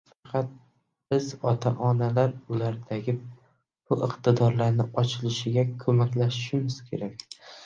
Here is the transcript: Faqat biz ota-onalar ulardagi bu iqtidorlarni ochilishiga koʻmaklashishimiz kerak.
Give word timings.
Faqat 0.19 0.47
biz 1.13 1.27
ota-onalar 1.51 2.33
ulardagi 2.55 3.15
bu 3.19 3.99
iqtidorlarni 4.09 4.87
ochilishiga 5.03 5.67
koʻmaklashishimiz 5.85 6.81
kerak. 6.91 7.25